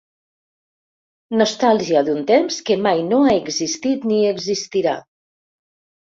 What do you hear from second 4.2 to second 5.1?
existirà.